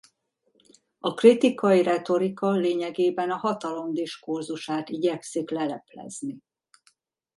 A 0.99 1.13
kritikai 1.13 1.81
retorika 1.83 2.51
lényegében 2.51 3.31
a 3.31 3.35
hatalom 3.35 3.93
diskurzusát 3.93 4.89
igyekszik 4.89 5.49
leleplezni. 5.49 6.41